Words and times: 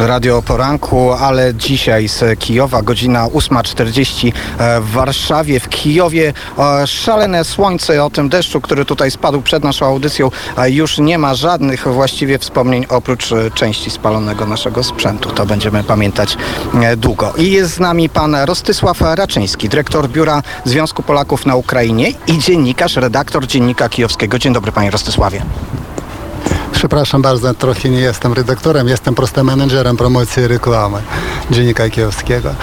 Radio 0.00 0.42
poranku, 0.42 1.12
ale 1.12 1.54
dzisiaj 1.54 2.08
z 2.08 2.38
Kijowa, 2.38 2.82
godzina 2.82 3.26
8.40 3.28 4.32
e, 4.58 4.80
w 4.80 4.90
Warszawie. 4.90 5.60
W 5.60 5.68
Kijowie 5.68 6.32
e, 6.58 6.86
szalene 6.86 7.44
słońce 7.44 8.04
o 8.04 8.10
tym 8.10 8.28
deszczu, 8.28 8.60
który 8.60 8.84
tutaj 8.84 9.10
spadł 9.10 9.42
przed 9.42 9.64
naszą 9.64 9.86
audycją. 9.86 10.30
Już 10.66 10.98
nie 10.98 11.18
ma 11.18 11.34
żadnych 11.34 11.88
właściwie 11.88 12.38
wspomnień 12.38 12.86
oprócz 12.88 13.32
e, 13.32 13.50
części 13.50 13.90
spalonego 13.90 14.46
naszego 14.46 14.84
sprzętu. 14.84 15.30
To 15.30 15.46
będziemy 15.46 15.84
pamiętać 15.84 16.36
długo. 16.96 17.32
I 17.36 17.50
jest 17.50 17.74
z 17.74 17.80
nami 17.80 18.08
pan 18.08 18.34
Rostysław 18.34 19.00
Raczyński, 19.00 19.68
dyrektor 19.68 20.08
Biura 20.08 20.42
Związku 20.64 21.02
Polaków 21.02 21.46
na 21.46 21.56
Ukrainie 21.56 22.12
i 22.26 22.38
dziennikarz, 22.38 22.96
redaktor 22.96 23.46
Dziennika 23.46 23.88
Kijowskiego. 23.88 24.38
Dzień 24.38 24.52
dobry 24.52 24.72
panie 24.72 24.90
Rostysławie. 24.90 25.42
Przepraszam 26.80 27.22
bardzo, 27.22 27.54
trochę 27.54 27.88
nie 27.88 28.00
jestem 28.00 28.32
redaktorem, 28.32 28.88
jestem 28.88 29.14
prosto 29.14 29.44
menedżerem 29.44 29.96
promocji 29.96 30.42
i 30.42 30.46
reklamy 30.46 31.02
Dziennika 31.50 31.88
Kijowskiego. 31.90 32.54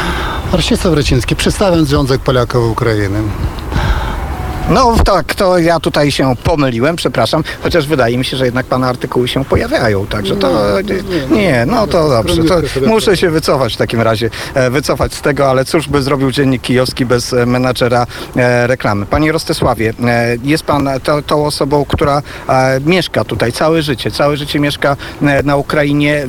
Arcisław 0.51 0.93
Raciński, 0.93 1.35
przedstawiam 1.35 1.85
Związek 1.85 2.21
Polaków 2.21 2.71
Ukrainy. 2.71 3.23
No 4.69 4.95
tak, 5.05 5.35
to 5.35 5.57
ja 5.57 5.79
tutaj 5.79 6.11
się 6.11 6.35
pomyliłem, 6.43 6.95
przepraszam, 6.95 7.43
chociaż 7.63 7.87
wydaje 7.87 8.17
mi 8.17 8.25
się, 8.25 8.37
że 8.37 8.45
jednak 8.45 8.65
pana 8.65 8.89
artykuły 8.89 9.27
się 9.27 9.45
pojawiają, 9.45 10.07
także 10.07 10.35
to 10.35 10.51
nie, 11.29 11.37
nie 11.37 11.65
no 11.65 11.87
to 11.87 12.09
dobrze, 12.09 12.43
to 12.43 12.61
muszę 12.87 13.17
się 13.17 13.29
wycofać 13.29 13.73
w 13.73 13.77
takim 13.77 14.01
razie, 14.01 14.29
e, 14.53 14.69
wycofać 14.69 15.13
z 15.13 15.21
tego, 15.21 15.49
ale 15.49 15.65
cóż 15.65 15.87
by 15.87 16.01
zrobił 16.01 16.31
Dziennik 16.31 16.61
Kijowski 16.61 17.05
bez 17.05 17.33
e, 17.33 17.45
menadżera 17.45 18.07
e, 18.35 18.67
reklamy. 18.67 19.05
Panie 19.05 19.31
Rostysławie, 19.31 19.93
jest 20.43 20.63
pan 20.63 20.89
to, 21.03 21.21
tą 21.21 21.45
osobą, 21.45 21.85
która 21.85 22.21
mieszka 22.85 23.23
tutaj 23.23 23.51
całe 23.51 23.81
życie, 23.81 24.11
całe 24.11 24.37
życie 24.37 24.59
mieszka 24.59 24.97
na 25.43 25.55
Ukrainie, 25.55 26.27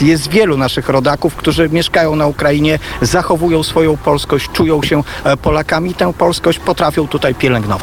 jest 0.00 0.28
wielu 0.28 0.56
naszych 0.56 0.88
rodaków, 0.88 1.36
którzy 1.36 1.68
mieszkają 1.68 2.16
na 2.16 2.26
Ukrainie, 2.26 2.78
zachowują 3.02 3.62
swoją 3.62 3.96
polskość, 3.96 4.50
czują 4.52 4.82
się 4.82 5.02
Polakami, 5.42 5.94
tę 5.94 6.12
polskość 6.12 6.58
potrafią 6.58 7.08
tutaj 7.08 7.34
pielęgnować. 7.34 7.73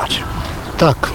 Tak. 0.77 1.09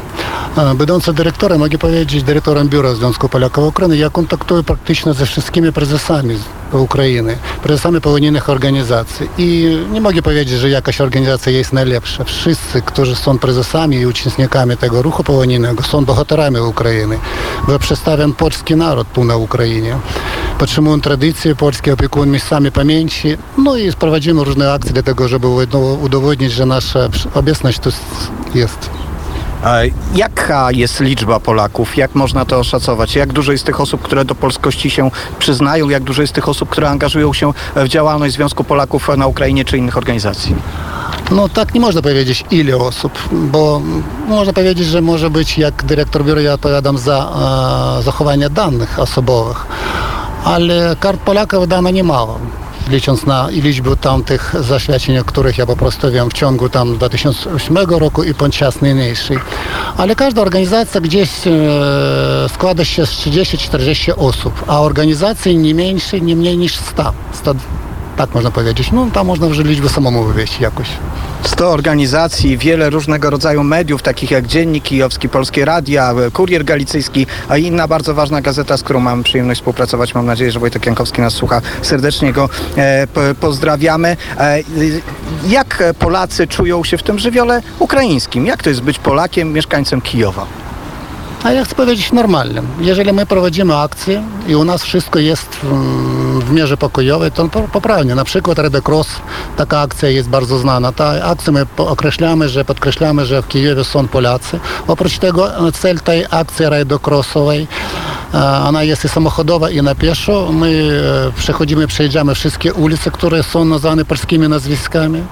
E, 0.56 0.74
Będący 0.74 1.12
dyrektorem, 1.12 1.58
mogę 1.58 1.78
powiedzieć, 1.78 2.22
dyrektorem 2.22 2.69
Biura 2.69 2.94
Związku 2.94 3.28
Polaków 3.28 3.68
Ukrainy, 3.68 3.96
ja 3.96 4.10
kontaktuję 4.10 4.62
praktycznie 4.62 5.14
ze 5.14 5.27
wszystkimi 5.27 5.72
prezesami 5.72 6.38
Ukrainy, 6.72 7.38
prezesami 7.62 8.00
połonionych 8.00 8.50
organizacji. 8.50 9.28
I 9.38 9.78
nie 9.92 10.00
mogę 10.00 10.22
powiedzieć, 10.22 10.58
że 10.58 10.70
jakaś 10.70 11.00
organizacja 11.00 11.52
jest 11.52 11.72
najlepsza. 11.72 12.24
Wszyscy, 12.24 12.83
którzy 12.83 13.16
są 13.16 13.38
prezesami 13.38 13.96
i 13.96 14.06
uczestnikami 14.06 14.77
tego 14.77 15.02
ruchu 15.02 15.24
połonionego, 15.24 15.83
są 15.83 16.05
bohaterami 16.05 16.61
Ukrainy. 16.61 17.18
Bo 17.68 17.78
przedstawiam 17.78 18.33
polski 18.33 18.77
naród 18.77 19.12
tu 19.12 19.24
na 19.24 19.36
Ukrainie. 19.36 19.98
Podtrzymują 20.58 21.00
tradycje, 21.00 21.55
polskie 21.55 21.92
opiekują 21.92 22.27
miejscami 22.27 22.72
pamięci. 22.72 23.36
No 23.58 23.77
i 23.77 23.92
prowadzimy 23.92 24.44
różne 24.44 24.72
akcje 24.72 24.92
do 24.92 25.02
tego, 25.02 25.28
żeby 25.28 25.48
udowodnić, 26.02 26.52
że 26.52 26.66
nasza 26.66 27.08
obecność 27.34 27.78
tu 27.78 27.90
jest. 28.56 28.90
Jaka 30.14 30.72
jest 30.72 31.00
liczba 31.00 31.40
Polaków? 31.40 31.96
Jak 31.96 32.14
można 32.14 32.44
to 32.44 32.58
oszacować? 32.58 33.16
Jak 33.16 33.32
dużo 33.32 33.52
jest 33.52 33.64
tych 33.64 33.80
osób, 33.80 34.02
które 34.02 34.24
do 34.24 34.34
polskości 34.34 34.90
się 34.90 35.10
przyznają? 35.38 35.88
Jak 35.88 36.02
dużo 36.02 36.22
jest 36.22 36.34
tych 36.34 36.48
osób, 36.48 36.68
które 36.68 36.90
angażują 36.90 37.32
się 37.32 37.52
w 37.77 37.88
działalność 37.88 38.34
Związku 38.34 38.64
Polaków 38.64 39.08
na 39.16 39.27
Ukrainie 39.27 39.64
czy 39.64 39.78
innych 39.78 39.96
organizacji? 39.96 40.56
No 41.30 41.48
tak 41.48 41.74
nie 41.74 41.80
można 41.80 42.02
powiedzieć 42.02 42.44
ile 42.50 42.77
osób, 42.77 43.12
bo 43.32 43.82
można 44.28 44.52
powiedzieć, 44.52 44.86
że 44.86 45.00
może 45.00 45.30
być 45.30 45.58
jak 45.58 45.84
dyrektor 45.84 46.24
biura 46.24 46.40
ja 46.40 46.52
odpowiadam 46.52 46.98
za 46.98 47.32
e, 47.98 48.02
zachowanie 48.02 48.50
danych 48.50 48.98
osobowych, 48.98 49.66
ale 50.44 50.96
kart 51.00 51.20
Polaków 51.20 51.68
dano 51.68 51.90
niemało. 51.90 52.38
Licząc 52.89 53.27
na 53.27 53.48
liczbę 53.51 53.97
tamtych 53.97 54.55
zaświadczeń, 54.61 55.19
o 55.19 55.25
których 55.25 55.59
ja 55.59 55.67
po 55.67 55.77
prostu 55.77 56.11
wiem 56.12 56.31
w 56.31 56.33
ciągu 56.33 56.69
tam 56.69 56.95
2008 56.95 57.77
roku 57.77 58.25
i 58.25 58.34
podczas 58.34 58.83
niniejszej. 58.83 59.39
Ale 59.97 60.14
każda 60.14 60.42
organizacja 60.42 61.01
gdzieś 61.01 61.30
e, 61.46 61.51
składa 62.55 62.85
się 62.85 63.07
z 63.07 63.11
30-40 63.11 64.13
osób, 64.17 64.64
a 64.67 64.80
organizacji 64.80 65.57
nie 65.57 65.75
mniejszej, 65.75 66.23
nie 66.23 66.36
mniej 66.36 66.58
niż 66.58 66.77
100. 66.77 67.13
100 67.33 67.55
tak 68.16 68.34
można 68.34 68.50
powiedzieć. 68.50 68.92
No 68.92 69.06
tam 69.12 69.27
można 69.27 69.46
już 69.46 69.58
liczbę 69.58 69.88
samemu 69.88 70.24
wywieźć 70.24 70.60
jakoś. 70.60 70.88
100 71.42 71.70
organizacji, 71.70 72.58
wiele 72.58 72.90
różnego 72.90 73.30
rodzaju 73.30 73.64
mediów, 73.64 74.02
takich 74.02 74.30
jak 74.30 74.46
Dziennik 74.46 74.84
Kijowski, 74.84 75.28
Polskie 75.28 75.64
Radia, 75.64 76.14
Kurier 76.32 76.64
Galicyjski, 76.64 77.27
a 77.48 77.56
inna 77.56 77.88
bardzo 77.88 78.14
ważna 78.14 78.40
gazeta, 78.40 78.77
z 78.77 78.82
którą 78.82 79.00
mam 79.00 79.22
przyjemność 79.22 79.60
współpracować. 79.60 80.14
Mam 80.14 80.27
nadzieję, 80.27 80.52
że 80.52 80.60
Wojtek 80.60 80.86
Jankowski 80.86 81.20
nas 81.20 81.34
słucha. 81.34 81.60
Serdecznie 81.82 82.32
go 82.32 82.48
e, 82.77 83.06
pozdrawiamy. 83.40 84.16
E, 84.38 84.58
jak 85.48 85.83
Polacy 85.98 86.46
czują 86.46 86.84
się 86.84 86.98
w 86.98 87.02
tym 87.02 87.18
żywiole 87.18 87.62
ukraińskim? 87.78 88.46
Jak 88.46 88.62
to 88.62 88.70
jest 88.70 88.83
być 88.83 88.98
Polakiem, 88.98 89.52
mieszkańcem 89.52 90.00
Kijowa? 90.00 90.46
A 91.45 91.52
ja 91.52 91.64
chcę 91.64 91.74
powiedzieć 91.74 92.13
normalnym. 92.13 92.67
Jeżeli 92.80 93.13
my 93.13 93.27
prowadzimy 93.27 93.77
akcję 93.77 94.23
i 94.48 94.55
u 94.57 94.64
nas 94.64 94.83
wszystko 94.83 95.19
jest 95.19 95.57
w 96.41 96.51
mierze 96.51 96.77
pokojowej, 96.77 97.33
to 97.33 97.48
po- 97.48 97.61
poprawnie. 97.61 98.14
Na 98.14 98.24
przykład 98.24 98.58
Red 98.58 98.89
Cross, 98.89 99.08
taka 99.57 99.80
akcja 99.80 100.08
jest 100.08 100.29
bardzo 100.29 100.58
znana. 100.58 100.92
Ta 100.92 101.25
akcja 101.25 101.52
my 101.52 101.67
określamy, 101.77 102.48
że 102.48 102.64
podkreślamy, 102.64 103.27
że 103.27 103.42
w 103.42 103.48
Kijowie 103.48 103.85
są 103.85 104.08
Polacy. 104.08 104.61
Oprócz 104.86 105.19
tego 105.19 105.69
e, 105.69 105.73
cel 105.73 106.01
tej 106.01 106.25
akcji 106.30 106.67
Red 106.69 106.89
Crossowej 107.07 107.67
e, 108.35 108.39
ona 108.69 108.83
jest 108.83 109.05
i 109.05 109.08
samochodowa, 109.08 109.70
i 109.70 109.83
na 109.83 109.95
pieszo. 109.95 110.48
My 110.52 111.01
e, 111.29 111.39
przechodzimy, 111.41 111.86
przejeżdżamy 111.86 112.35
wszystkie 112.35 112.75
ulice, 112.75 113.11
które 113.11 113.42
są 113.42 113.64
nazwane 113.64 114.05
polskimi 114.05 114.48
nazwiskami. 114.48 115.23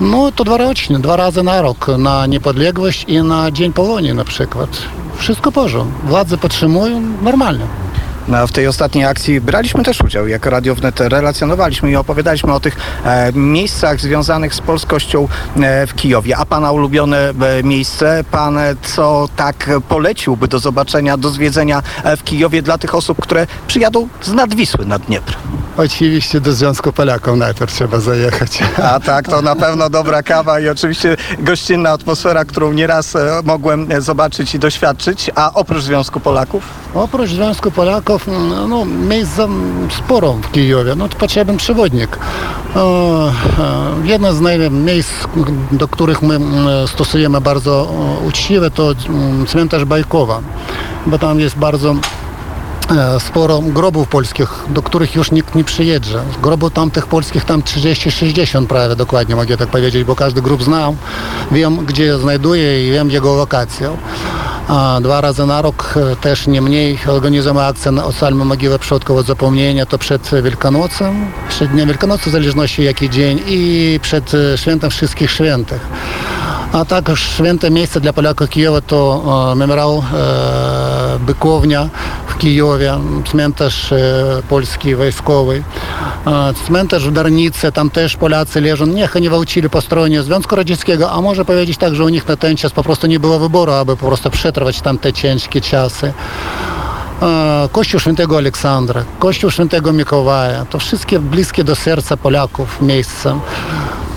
No 0.00 0.32
to 0.32 0.44
dworocznie, 0.44 0.98
dwa 0.98 1.16
razy 1.16 1.42
na 1.42 1.62
rok, 1.62 1.86
na 1.98 2.26
niepodległość 2.26 3.04
i 3.08 3.22
na 3.22 3.50
Dzień 3.50 3.72
Polonii 3.72 4.14
na 4.14 4.24
przykład. 4.24 4.70
Wszystko 5.16 5.52
porządku. 5.52 6.06
Władze 6.06 6.38
podtrzymują 6.38 7.00
normalnie. 7.22 7.66
No, 8.28 8.46
w 8.46 8.52
tej 8.52 8.66
ostatniej 8.66 9.04
akcji 9.04 9.40
braliśmy 9.40 9.84
też 9.84 10.00
udział. 10.00 10.28
Jako 10.28 10.50
Radio 10.50 10.74
Wnet 10.74 11.00
relacjonowaliśmy 11.00 11.90
i 11.90 11.96
opowiadaliśmy 11.96 12.54
o 12.54 12.60
tych 12.60 12.76
e, 13.04 13.32
miejscach 13.32 14.00
związanych 14.00 14.54
z 14.54 14.60
polskością 14.60 15.28
e, 15.56 15.86
w 15.86 15.94
Kijowie. 15.94 16.36
A 16.36 16.46
pana 16.46 16.72
ulubione 16.72 17.18
e, 17.18 17.62
miejsce, 17.62 18.24
pan 18.30 18.58
e, 18.58 18.76
co 18.82 19.28
tak 19.36 19.70
poleciłby 19.88 20.48
do 20.48 20.58
zobaczenia, 20.58 21.16
do 21.16 21.30
zwiedzenia 21.30 21.82
e, 22.04 22.16
w 22.16 22.24
Kijowie 22.24 22.62
dla 22.62 22.78
tych 22.78 22.94
osób, 22.94 23.20
które 23.20 23.46
przyjadą 23.66 24.08
z 24.22 24.32
Nadwisły 24.32 24.86
nad 24.86 25.02
Dniepr? 25.02 25.36
Oczywiście 25.78 26.40
do 26.40 26.52
Związku 26.52 26.92
Polaków 26.92 27.36
najpierw 27.36 27.72
trzeba 27.72 28.00
zajechać. 28.00 28.58
A 28.82 29.00
tak, 29.00 29.28
to 29.28 29.42
na 29.42 29.56
pewno 29.56 29.90
dobra 29.90 30.22
kawa 30.22 30.60
i 30.60 30.68
oczywiście 30.68 31.16
gościnna 31.38 31.90
atmosfera, 31.90 32.44
którą 32.44 32.72
nieraz 32.72 33.16
e, 33.16 33.40
mogłem 33.44 33.92
e, 33.92 34.00
zobaczyć 34.00 34.54
i 34.54 34.58
doświadczyć. 34.58 35.30
A 35.34 35.52
oprócz 35.54 35.82
Związku 35.82 36.20
Polaków? 36.20 36.64
Oprócz 36.94 37.30
Związku 37.30 37.70
Polaków, 37.70 38.28
mm, 38.28 38.70
no, 38.70 38.84
miejsc 38.84 39.32
sporo 39.98 40.32
w 40.32 40.50
Kijowie, 40.52 40.94
no 40.94 41.08
to 41.08 41.16
potrzebny 41.16 41.56
przewodnik. 41.56 42.18
E, 42.76 42.80
Jedno 44.04 44.32
z 44.32 44.40
miejsc, 44.70 45.10
do 45.72 45.88
których 45.88 46.22
my 46.22 46.38
stosujemy 46.86 47.40
bardzo 47.40 47.92
uczciwe, 48.26 48.70
to 48.70 48.92
cmentarz 49.48 49.84
Bajkowa, 49.84 50.40
bo 51.06 51.18
tam 51.18 51.40
jest 51.40 51.56
bardzo 51.56 51.94
E, 52.90 53.20
sporo 53.20 53.60
grobów 53.60 54.08
polskich, 54.08 54.48
do 54.68 54.82
których 54.82 55.14
już 55.14 55.30
nikt 55.32 55.54
nie 55.54 55.64
przyjedzie. 55.64 56.18
Grobów 56.42 56.72
tamtych 56.72 57.06
polskich 57.06 57.44
tam 57.44 57.62
30-60 57.62 58.66
prawie 58.66 58.96
dokładnie 58.96 59.36
mogę 59.36 59.56
tak 59.56 59.68
powiedzieć, 59.68 60.04
bo 60.04 60.16
każdy 60.16 60.42
grób 60.42 60.62
znam, 60.62 60.96
wiem 61.52 61.76
gdzie 61.76 62.18
znajduję 62.18 62.88
i 62.88 62.92
wiem 62.92 63.10
jego 63.10 63.34
lokację. 63.36 63.90
A 64.68 64.98
dwa 65.02 65.20
razy 65.20 65.46
na 65.46 65.62
rok, 65.62 65.94
e, 66.12 66.16
też 66.16 66.46
nie 66.46 66.62
mniej, 66.62 66.98
organizujemy 67.06 67.64
akcję 67.64 68.04
Ocalmy 68.04 68.44
Mogiłę 68.44 68.78
Przodków 68.78 69.18
od 69.18 69.26
Zapomnienia, 69.26 69.86
to 69.86 69.98
przed 69.98 70.30
Wielkanocą, 70.42 71.14
przed 71.48 71.70
Dniem 71.70 71.88
Wielkanocy, 71.88 72.30
w 72.30 72.32
zależności 72.32 72.84
jaki 72.84 73.10
dzień 73.10 73.40
i 73.46 74.00
przed 74.02 74.32
e, 74.34 74.58
Świętem 74.58 74.90
Wszystkich 74.90 75.30
Świętych. 75.30 75.80
A 76.72 76.84
także 76.84 77.16
święte 77.16 77.70
miejsce 77.70 78.00
dla 78.00 78.12
Polaków 78.12 78.48
Kijowa 78.48 78.80
to 78.80 79.22
e, 79.52 79.64
e, 79.64 81.18
Bykownia, 81.18 81.88
w 82.36 82.38
Kijowie, 82.38 82.98
cmentarz 83.30 83.92
e, 83.92 83.98
polski 84.48 84.94
wojskowy, 84.94 85.62
e, 86.26 86.54
cmentarz 86.66 87.08
w 87.08 87.12
Darnicy, 87.12 87.72
tam 87.72 87.90
też 87.90 88.16
Polacy 88.16 88.60
leżą. 88.60 88.86
Niech 88.86 89.14
nie 89.14 89.30
walczyli 89.30 89.70
po 89.70 89.80
stronie 89.80 90.22
Związku 90.22 90.56
Radzieckiego, 90.56 91.12
a 91.12 91.20
może 91.20 91.44
powiedzieć 91.44 91.78
tak, 91.78 91.94
że 91.94 92.04
u 92.04 92.08
nich 92.08 92.28
na 92.28 92.36
ten 92.36 92.56
czas 92.56 92.72
po 92.72 92.82
prostu 92.82 93.06
nie 93.06 93.20
było 93.20 93.38
wyboru, 93.38 93.72
aby 93.72 93.96
po 93.96 94.06
prostu 94.06 94.30
przetrwać 94.30 94.80
tam 94.80 94.98
te 94.98 95.12
ciężkie 95.12 95.60
czasy. 95.60 96.12
E, 97.22 97.68
Kościół 97.72 98.00
Świętego 98.00 98.36
Aleksandra, 98.36 99.04
Kościół 99.18 99.50
Świętego 99.50 99.92
Mikołaja, 99.92 100.64
to 100.64 100.78
wszystkie 100.78 101.18
bliskie 101.20 101.64
do 101.64 101.76
serca 101.76 102.16
Polaków 102.16 102.82
miejsca. 102.82 103.36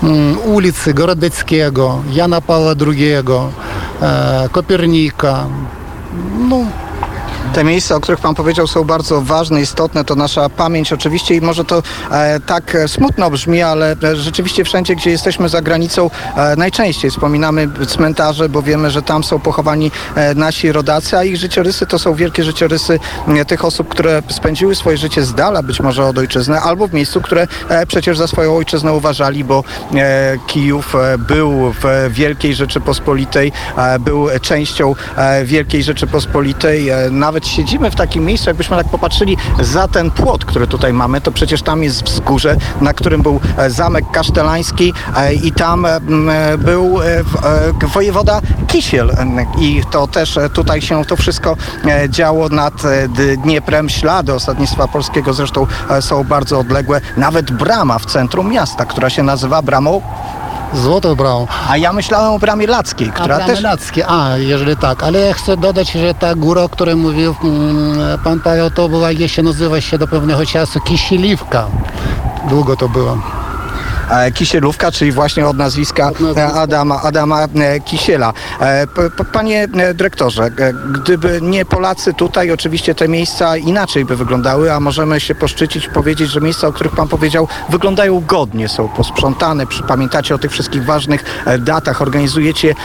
Mm, 0.03 0.37
Ulicy 0.39 0.93
Gorodeckiego, 0.93 2.01
Jana 2.11 2.41
Pawła 2.41 2.73
II, 2.87 3.13
e, 4.01 4.49
Kopernika. 4.51 5.45
No, 6.49 6.65
Te 7.53 7.63
miejsca, 7.63 7.95
o 7.95 7.99
których 7.99 8.19
Pan 8.19 8.35
powiedział, 8.35 8.67
są 8.67 8.83
bardzo 8.83 9.21
ważne, 9.21 9.61
istotne. 9.61 10.05
To 10.05 10.15
nasza 10.15 10.49
pamięć 10.49 10.93
oczywiście 10.93 11.35
i 11.35 11.41
może 11.41 11.65
to 11.65 11.83
e, 12.11 12.39
tak 12.39 12.75
e, 12.75 12.87
smutno 12.87 13.29
brzmi, 13.29 13.61
ale 13.61 13.95
e, 14.03 14.15
rzeczywiście 14.15 14.63
wszędzie, 14.63 14.95
gdzie 14.95 15.09
jesteśmy 15.09 15.49
za 15.49 15.61
granicą, 15.61 16.09
e, 16.35 16.55
najczęściej 16.55 17.11
wspominamy 17.11 17.69
cmentarze, 17.87 18.49
bo 18.49 18.61
wiemy, 18.61 18.91
że 18.91 19.01
tam 19.01 19.23
są 19.23 19.39
pochowani 19.39 19.91
e, 20.15 20.35
nasi 20.35 20.71
rodacy, 20.71 21.17
a 21.17 21.23
ich 21.23 21.37
życiorysy 21.37 21.85
to 21.85 21.99
są 21.99 22.13
wielkie 22.13 22.43
życiorysy 22.43 22.99
tych 23.47 23.65
osób, 23.65 23.87
które 23.87 24.23
spędziły 24.29 24.75
swoje 24.75 24.97
życie 24.97 25.23
z 25.23 25.33
dala 25.33 25.63
być 25.63 25.79
może 25.79 26.05
od 26.05 26.17
ojczyzny, 26.17 26.59
albo 26.59 26.87
w 26.87 26.93
miejscu, 26.93 27.21
które 27.21 27.47
e, 27.69 27.85
przecież 27.85 28.17
za 28.17 28.27
swoją 28.27 28.57
ojczyznę 28.57 28.93
uważali, 28.93 29.43
bo 29.43 29.63
Kijów 30.47 30.95
był 31.17 31.73
w 31.81 32.13
Wielkiej 32.13 32.55
Rzeczypospolitej, 32.55 33.51
był 33.99 34.27
częścią 34.41 34.95
Wielkiej 35.43 35.83
Rzeczypospolitej. 35.83 36.89
E, 36.89 37.09
Nawet 37.39 37.51
siedzimy 37.51 37.91
w 37.91 37.95
takim 37.95 38.25
miejscu, 38.25 38.49
jakbyśmy 38.49 38.77
tak 38.77 38.89
popatrzyli 38.89 39.37
za 39.59 39.87
ten 39.87 40.11
płot, 40.11 40.45
który 40.45 40.67
tutaj 40.67 40.93
mamy, 40.93 41.21
to 41.21 41.31
przecież 41.31 41.61
tam 41.61 41.83
jest 41.83 42.03
wzgórze, 42.03 42.55
na 42.81 42.93
którym 42.93 43.21
był 43.21 43.39
e, 43.57 43.69
zamek 43.69 44.11
kasztelański 44.11 44.93
e, 45.15 45.33
i 45.33 45.51
tam 45.51 45.85
e, 45.85 45.99
był 46.57 46.99
wojewoda 47.93 48.41
Kisiel 48.67 49.15
i 49.57 49.81
to 49.91 50.07
też 50.07 50.39
tutaj 50.53 50.81
się 50.81 51.05
to 51.05 51.15
wszystko 51.15 51.55
działo 52.09 52.49
nad 52.49 52.73
Dnieprem. 53.43 53.89
Ślady 53.89 54.33
osadnictwa 54.33 54.87
polskiego 54.87 55.33
zresztą 55.33 55.67
są 56.01 56.23
bardzo 56.23 56.59
odległe. 56.59 57.01
Nawet 57.17 57.51
brama 57.51 57.99
w 57.99 58.05
centrum 58.05 58.51
miasta, 58.51 58.85
która 58.85 59.09
się 59.09 59.23
nazywa 59.23 59.61
bramą, 59.61 60.01
Złoto 60.73 61.15
brał. 61.15 61.47
a 61.69 61.77
ja 61.77 61.93
myślałem 61.93 62.33
o 62.33 62.39
bramie 62.39 62.67
lackiej, 62.67 63.11
która 63.11 63.35
a 63.35 63.39
też... 63.39 63.61
Lackie. 63.61 64.07
A, 64.07 64.37
jeżeli 64.37 64.77
tak. 64.77 65.03
Ale 65.03 65.19
ja 65.19 65.33
chcę 65.33 65.57
dodać, 65.57 65.91
że 65.91 66.13
ta 66.13 66.35
góra, 66.35 66.61
o 66.61 66.69
której 66.69 66.95
mówił 66.95 67.35
mm, 67.43 68.19
pan 68.23 68.39
Paweł, 68.39 68.69
to 68.69 68.89
była, 68.89 69.11
jeszcze 69.11 69.43
nazywa 69.43 69.81
się 69.81 69.97
do 69.97 70.07
pewnego 70.07 70.45
czasu 70.45 70.79
Kisieliwka. 70.79 71.67
Długo 72.49 72.75
to 72.75 72.89
było. 72.89 73.17
E, 74.09 74.31
Kisielówka, 74.31 74.91
czyli 74.91 75.11
właśnie 75.11 75.47
od 75.47 75.57
nazwiska 75.57 76.11
e, 76.37 76.53
Adama, 76.53 77.01
Adama 77.01 77.43
e, 77.43 77.79
Kisiela. 77.79 78.33
Panie 79.33 79.67
dyrektorze, 79.93 80.51
gdyby 80.93 81.39
nie 81.41 81.65
Polacy 81.65 82.13
tutaj, 82.13 82.51
oczywiście 82.51 82.95
te 82.95 83.07
miejsca 83.07 83.57
inaczej 83.57 84.05
by 84.05 84.15
wyglądały, 84.15 84.73
a 84.73 84.79
możemy 84.79 85.19
się 85.19 85.35
poszczycić, 85.35 85.87
powiedzieć, 85.87 86.31
że 86.31 86.41
miejsca, 86.41 86.67
o 86.67 86.73
których 86.73 86.95
Pan 86.95 87.07
powiedział, 87.07 87.47
wyglądają 87.69 88.19
godnie, 88.19 88.69
są 88.69 88.87
posprzątane, 88.87 89.65
pamiętacie 89.87 90.35
o 90.35 90.37
tych 90.37 90.51
wszystkich 90.51 90.85
ważnych 90.85 91.43
datach, 91.59 92.01
organizujecie 92.01 92.75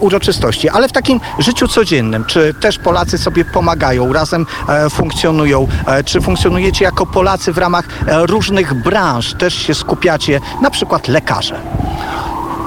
uroczystości, 0.00 0.68
ale 0.68 0.88
w 0.88 0.92
takim 0.92 1.20
życiu 1.38 1.68
codziennym, 1.68 2.24
czy 2.24 2.54
też 2.54 2.78
Polacy 2.78 3.18
sobie 3.18 3.44
pomagają, 3.44 4.12
razem 4.12 4.46
funkcjonują, 4.90 5.68
czy 6.04 6.20
funkcjonujecie 6.20 6.84
jako 6.84 7.06
Polacy 7.06 7.52
w 7.52 7.58
ramach 7.58 7.84
różnych 8.08 8.74
branż, 8.74 9.34
też 9.34 9.54
się 9.54 9.74
skupiacie, 9.74 10.40
na 10.62 10.70
przykład 10.73 11.07
lekarze. 11.07 11.55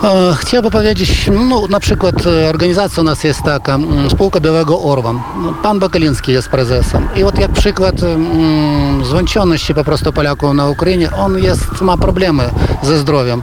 E, 0.05 0.35
Chciałbym 0.37 0.71
powiedzieć, 0.71 1.31
no 1.49 1.67
na 1.71 1.81
przykład 1.81 2.15
e, 2.27 2.51
organizacja 2.51 3.01
u 3.01 3.05
nas 3.05 3.25
jest 3.25 3.43
taka, 3.43 3.75
mm, 3.75 4.11
spółka 4.11 4.41
Białego 4.41 4.83
Orła. 4.83 5.13
No, 5.13 5.53
Pan 5.63 5.79
Bakaliński 5.79 6.33
jest 6.33 6.49
prezesem. 6.49 7.09
I 7.17 7.25
вот 7.25 7.39
jak 7.39 7.51
przykład 7.53 8.03
mm, 8.03 9.05
złączoności 9.05 9.75
po 9.75 9.85
prostu 9.85 10.13
Polaków 10.13 10.55
na 10.55 10.69
Ukrainie, 10.69 11.11
on 11.13 11.39
jest, 11.39 11.81
ma 11.81 11.97
problemy 11.97 12.51
ze 12.83 12.99
zdrowiem. 12.99 13.43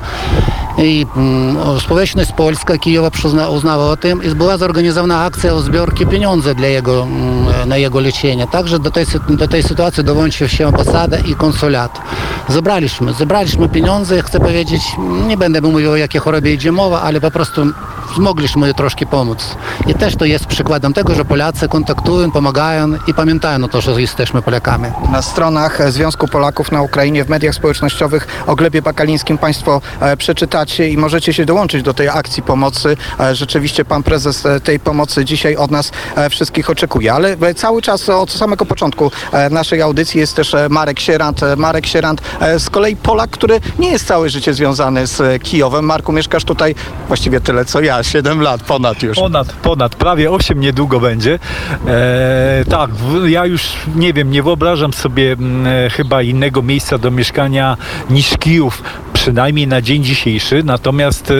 I 0.78 1.06
mm, 1.18 1.80
społeczność 1.80 2.32
polska 2.32 2.78
Kijowa 2.78 3.12
przyzna, 3.12 3.50
uznała 3.50 3.86
o 3.86 3.98
tym 3.98 4.24
i 4.24 4.30
była 4.36 4.58
zorganizowana 4.58 5.24
akcja 5.24 5.54
o 5.54 5.62
zbiorki 5.62 6.06
pieniędzy 6.08 6.56
dla 6.56 6.68
jego, 6.68 7.02
mm, 7.04 7.70
na 7.70 7.78
jego 7.78 8.00
leczenie. 8.00 8.48
Także 8.48 8.80
do 8.80 8.92
tej, 8.92 9.06
sy- 9.06 9.36
do 9.36 9.48
tej 9.48 9.64
sytuacji 9.64 10.04
dołączył 10.04 10.48
się 10.50 10.68
ambasada 10.68 11.18
i 11.18 11.36
konsulat. 11.36 12.02
Zebraliśmy, 12.49 13.13
zebraliśmy 13.13 13.69
pieniądze, 13.69 14.23
chcę 14.23 14.41
powiedzieć, 14.41 14.83
nie 15.27 15.37
będę 15.37 15.61
mówił 15.61 15.91
o 15.91 15.97
jakiej 15.97 16.21
chorobie 16.21 16.55
idzie 16.55 16.73
mowa, 16.73 17.03
ale 17.03 17.21
po 17.21 17.31
prostu 17.31 17.67
zmogliśmy 18.15 18.75
troszkę 18.75 19.07
pomóc. 19.07 19.57
I 19.87 19.95
też 19.95 20.17
to 20.17 20.25
jest 20.25 20.47
przykładem 20.47 20.93
tego, 20.93 21.15
że 21.15 21.25
Polacy 21.25 21.69
kontaktują, 21.69 22.31
pomagają 22.31 22.89
i 23.07 23.15
pamiętają 23.15 23.65
o 23.65 23.69
to, 23.69 23.81
że 23.81 24.01
jesteśmy 24.01 24.43
Polakami. 24.43 24.89
Na 25.13 25.23
stronach 25.23 25.81
e, 25.81 25.93
Związku 25.93 26.29
Polaków 26.29 26.73
na 26.73 26.83
Ukrainie, 26.83 27.25
w 27.25 27.29
mediach 27.29 27.55
społecznościowych 27.55 28.27
o 28.47 28.57
Glebie 28.57 28.83
Bakalińskim 28.83 29.39
Państwo 29.39 29.81
e, 30.01 30.17
przeczytacie 30.17 30.89
i 30.89 30.97
możecie 30.97 31.33
się 31.33 31.45
dołączyć 31.45 31.83
do 31.83 31.95
tej 31.95 32.09
akcji 32.09 32.43
pomocy. 32.43 32.97
E, 33.21 33.35
Rzeczywiście 33.35 33.85
Pan 33.85 34.03
Prezes 34.03 34.45
tej 34.65 34.81
pomocy 34.81 35.25
dzisiaj 35.25 35.57
od 35.57 35.71
nas 35.71 35.93
wszystkich 36.31 36.71
oczekuje. 36.71 37.13
Ale 37.13 37.37
cały 37.55 37.83
czas 37.83 38.09
od 38.09 38.33
samego 38.33 38.67
początku 38.67 39.11
naszej 39.51 39.83
audycji 39.83 40.21
jest 40.21 40.37
też 40.37 40.57
Marek 40.71 41.01
Sierant. 41.01 41.41
Marek 41.57 41.87
Sierant 41.87 42.23
z 42.59 42.71
kolei 42.71 42.97
Polak, 42.97 43.31
który 43.31 43.61
nie 43.79 43.91
jest 43.91 44.07
całe 44.07 44.29
życie 44.29 44.55
związany 44.55 45.07
z 45.07 45.43
Kijowem. 45.43 45.85
Marku, 45.85 46.13
mieszkasz 46.13 46.45
tutaj 46.45 46.75
właściwie 47.09 47.41
tyle 47.41 47.65
co 47.65 47.81
ja, 47.81 48.03
7 48.05 48.41
lat 48.41 48.63
ponad 48.63 49.03
już. 49.03 49.17
Ponad, 49.17 49.53
ponad, 49.53 49.95
prawie 49.95 50.31
8 50.31 50.61
niedługo 50.61 51.01
będzie. 51.01 51.39
E, 51.87 52.65
tak, 52.71 52.91
ja 53.27 53.47
już 53.47 53.73
nie 53.97 54.13
wiem, 54.13 54.31
nie 54.31 54.43
wyobrażam 54.43 54.93
sobie 54.93 55.33
mm, 55.33 55.67
e, 55.67 55.91
chyba 55.91 56.23
innego 56.23 56.63
miejsca 56.63 56.99
do 56.99 57.11
mieszkania 57.11 57.77
niż 58.11 58.37
Kijów, 58.39 58.83
przynajmniej 59.13 59.67
na 59.67 59.83
dzień 59.83 60.05
dzisiejszy. 60.05 60.63
Natomiast 60.65 61.31
e, 61.31 61.35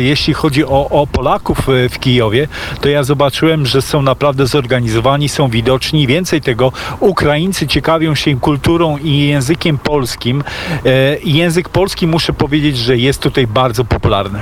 jeśli 0.00 0.34
chodzi 0.34 0.64
o, 0.64 0.88
o 0.90 1.06
Polaków 1.06 1.68
e, 1.68 1.88
w 1.88 1.98
Kijowie, 1.98 2.48
to 2.80 2.88
ja 2.88 3.02
zobaczyłem, 3.02 3.66
że 3.66 3.82
są 3.82 4.02
naprawdę 4.02 4.46
zorganizowani, 4.46 5.28
są 5.28 5.48
widoczni. 5.48 6.06
Więcej 6.06 6.40
tego, 6.40 6.72
Ukraińcy 7.00 7.66
ciekawią 7.66 8.14
się 8.14 8.40
kulturą 8.40 8.96
i 8.96 9.18
językiem 9.18 9.78
polskim. 9.78 10.44
E, 10.86 11.16
język 11.24 11.68
polski, 11.68 12.06
muszę 12.06 12.32
powiedzieć, 12.32 12.78
że 12.78 12.96
jest 12.96 13.22
tutaj 13.22 13.46
bardzo 13.46 13.84
popularny. 13.84 14.40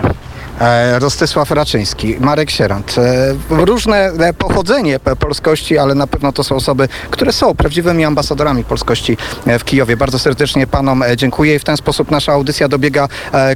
E, 0.61 0.99
Rostysław 0.99 1.51
Raczyński, 1.51 2.17
Marek 2.21 2.51
Sierant. 2.51 2.97
E, 2.99 3.35
Różne 3.51 3.97
e, 3.97 4.33
pochodzenie 4.33 5.01
polskości, 5.19 5.79
ale 5.79 5.95
na 5.95 6.07
pewno 6.07 6.33
to 6.33 6.45
są 6.45 6.57
osoby, 6.57 6.89
które 7.11 7.33
są 7.33 7.55
prawdziwymi 7.55 8.05
ambasadorami 8.05 8.65
polskości 8.65 9.17
w 9.59 9.65
Kijowie. 9.65 9.97
Bardzo 9.97 10.19
serdecznie 10.19 10.67
panom 10.67 11.05
dziękuję 11.17 11.55
i 11.55 11.59
w 11.59 11.65
ten 11.65 11.77
sposób 11.77 12.11
nasza 12.11 12.33
audycja 12.33 12.69
dobiega 12.69 13.09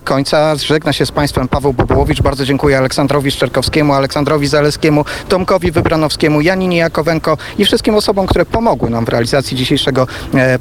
końca. 0.05 0.57
Żegna 0.57 0.93
się 0.93 1.07
z 1.07 1.13
państwem 1.13 1.49
Paweł 1.49 1.73
Bobołowicz. 1.73 2.23
Bardzo 2.23 2.45
dziękuję 2.45 2.79
Aleksandrowi 2.79 3.31
Szczerkowskiemu, 3.31 3.95
Aleksandrowi 3.95 4.47
Zaleskiemu, 4.47 5.05
Tomkowi 5.29 5.73
Wybranowskiemu, 5.73 6.41
Janinie 6.41 6.77
Jakowenko 6.77 7.37
i 7.59 7.65
wszystkim 7.65 7.95
osobom, 7.95 8.27
które 8.27 8.47
pomogły 8.47 8.91
nam 8.91 9.05
w 9.05 9.09
realizacji 9.09 9.57
dzisiejszego 9.57 10.07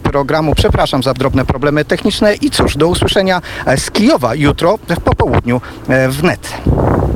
programu. 0.04 0.56
Przepraszam 0.56 1.04
za 1.04 1.14
drobne 1.14 1.46
problemy 1.46 1.86
techniczne 1.86 2.36
i 2.36 2.50
cóż, 2.50 2.78
do 2.78 2.88
usłyszenia 2.88 3.42
z 3.78 3.92
Kijowa 3.92 4.36
jutro 4.36 4.78
w 4.90 5.00
popołudniu 5.00 5.62
e, 5.88 6.10
w 6.10 6.24
planet. 6.36 7.11